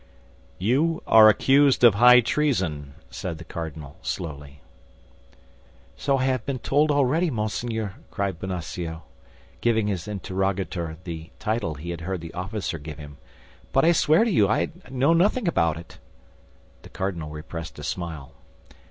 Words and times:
"You 0.57 1.03
are 1.05 1.29
accused 1.29 1.83
of 1.83 1.93
high 1.93 2.21
treason," 2.21 2.95
said 3.11 3.37
the 3.37 3.43
cardinal, 3.43 3.97
slowly. 4.01 4.61
"So 5.95 6.17
I 6.17 6.23
have 6.23 6.43
been 6.43 6.57
told 6.57 6.89
already, 6.89 7.29
monseigneur," 7.29 7.93
cried 8.09 8.39
Bonacieux, 8.39 9.01
giving 9.61 9.85
his 9.85 10.07
interrogator 10.07 10.97
the 11.03 11.29
title 11.37 11.75
he 11.75 11.91
had 11.91 12.01
heard 12.01 12.21
the 12.21 12.33
officer 12.33 12.79
give 12.79 12.97
him, 12.97 13.17
"but 13.71 13.85
I 13.85 13.91
swear 13.91 14.23
to 14.25 14.31
you 14.31 14.47
that 14.47 14.71
I 14.85 14.89
know 14.89 15.13
nothing 15.13 15.47
about 15.47 15.77
it." 15.77 15.99
The 16.81 16.89
cardinal 16.89 17.29
repressed 17.29 17.77
a 17.77 17.83
smile. 17.83 18.33